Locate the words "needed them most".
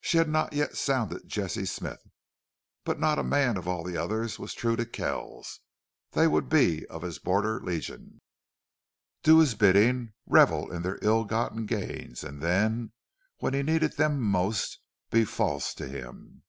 13.62-14.80